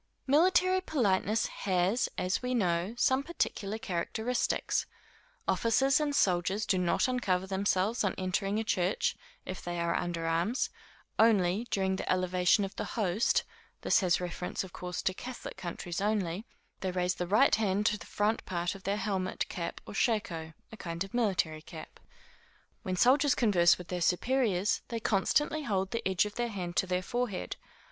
[0.25, 4.87] _Military politeness has, as we know, some particular characteristics.
[5.47, 10.25] Officers and soldiers do not uncover themselves on entering a church, if they are under
[10.25, 10.71] arms;
[11.19, 13.43] only, during the elevation of the host,
[13.81, 15.03] they raise the
[17.29, 20.53] right hand to the front part of their helmet, cap, or shako.
[22.81, 26.87] When soldiers converse with their superiors, they constantly hold the edge of the hand to
[26.87, 27.55] their forehead.